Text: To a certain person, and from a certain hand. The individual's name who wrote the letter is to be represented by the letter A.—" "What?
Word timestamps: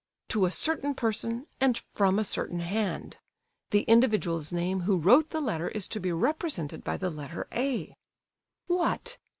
To 0.29 0.47
a 0.47 0.51
certain 0.51 0.95
person, 0.95 1.45
and 1.59 1.77
from 1.77 2.17
a 2.17 2.23
certain 2.23 2.61
hand. 2.61 3.17
The 3.69 3.81
individual's 3.83 4.51
name 4.51 4.79
who 4.79 4.97
wrote 4.97 5.29
the 5.29 5.39
letter 5.39 5.67
is 5.69 5.87
to 5.89 5.99
be 5.99 6.11
represented 6.11 6.83
by 6.83 6.97
the 6.97 7.11
letter 7.11 7.47
A.—" 7.51 7.93
"What? 8.65 9.19